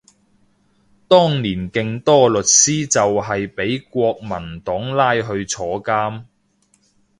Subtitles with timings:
[1.07, 6.23] 當年勁多律師就係畀國民黨拉去坐監